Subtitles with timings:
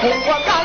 [0.00, 0.57] 红花轿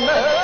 [0.00, 0.39] No.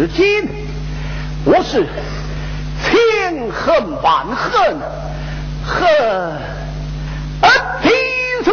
[0.00, 0.48] 至今，
[1.44, 1.84] 我是
[2.82, 4.78] 千恨万恨，
[5.62, 5.82] 恨
[7.82, 7.92] 天
[8.42, 8.50] 死。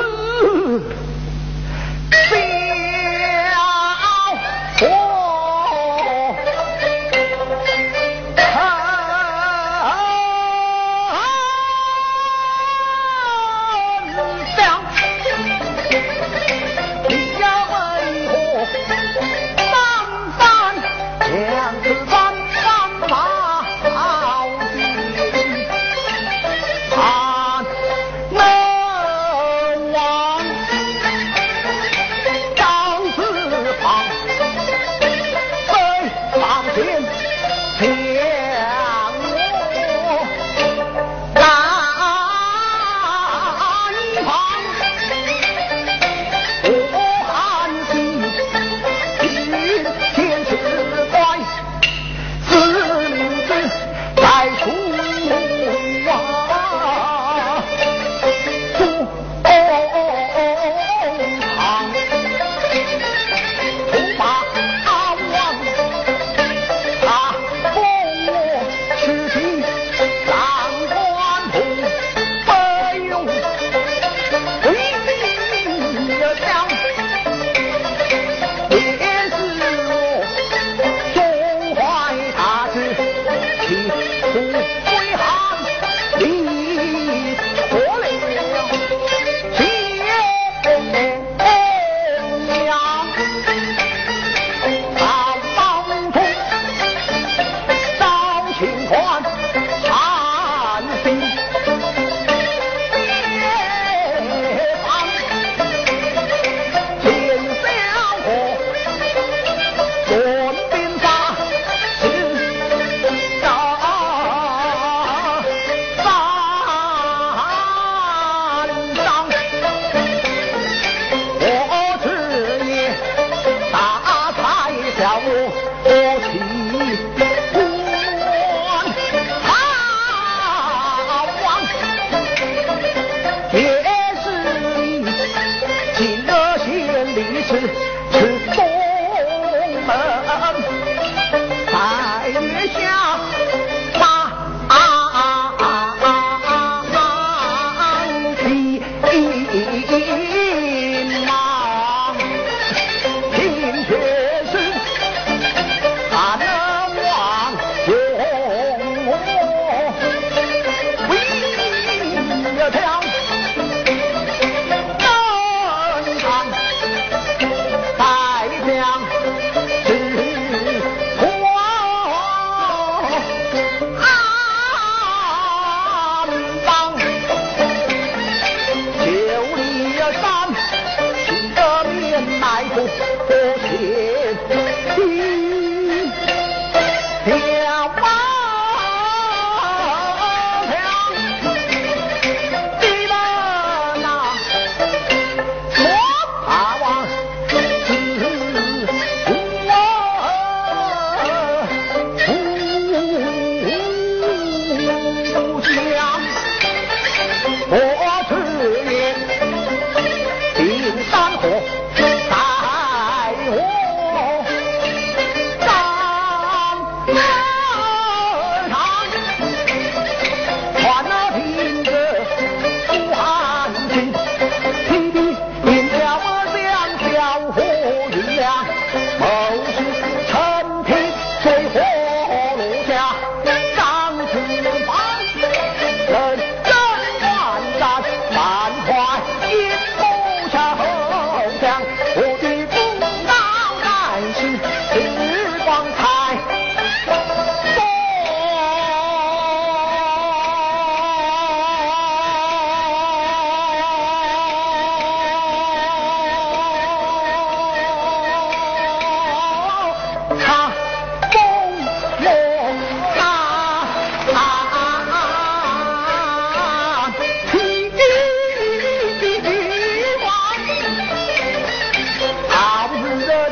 [137.47, 137.86] 生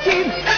[0.06, 0.55] Keep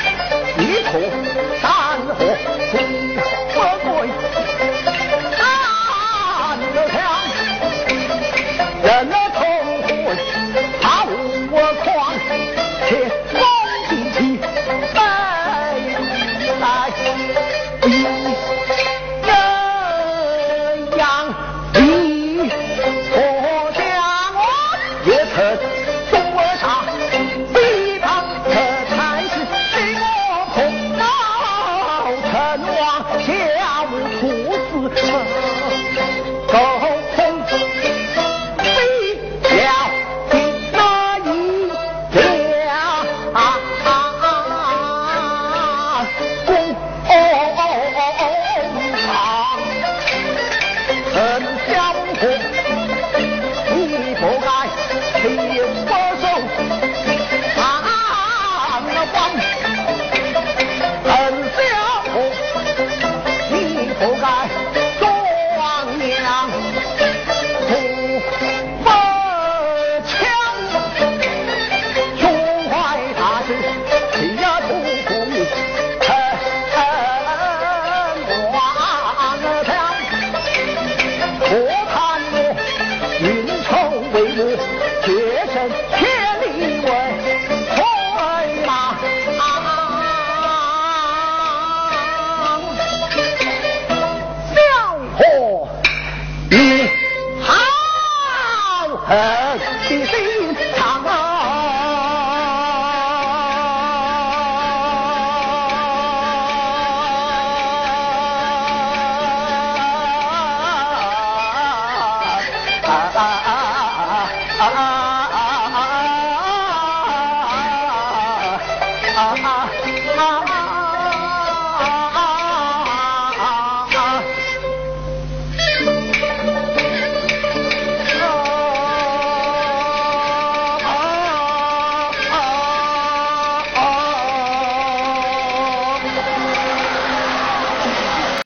[99.09, 99.59] 的
[100.05, 101.01] 心常